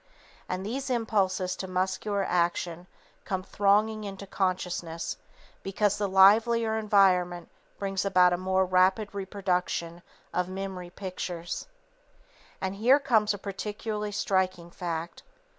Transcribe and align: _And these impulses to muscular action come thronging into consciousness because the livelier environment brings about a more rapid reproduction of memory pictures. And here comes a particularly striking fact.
_And 0.49 0.65
these 0.65 0.89
impulses 0.89 1.55
to 1.57 1.67
muscular 1.67 2.23
action 2.23 2.87
come 3.23 3.43
thronging 3.43 4.03
into 4.03 4.25
consciousness 4.25 5.17
because 5.61 5.99
the 5.99 6.07
livelier 6.09 6.75
environment 6.75 7.49
brings 7.77 8.03
about 8.03 8.33
a 8.33 8.37
more 8.37 8.65
rapid 8.65 9.13
reproduction 9.13 10.01
of 10.33 10.49
memory 10.49 10.89
pictures. 10.89 11.67
And 12.59 12.77
here 12.77 12.97
comes 12.97 13.31
a 13.35 13.37
particularly 13.37 14.11
striking 14.11 14.71
fact. 14.71 15.21